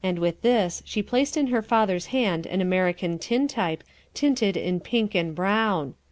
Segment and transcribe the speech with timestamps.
[0.03, 3.83] With this she placed in her father's hand an American tin type,
[4.15, 5.93] tinted in pink and brown.